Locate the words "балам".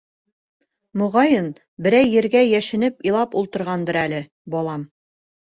4.57-4.91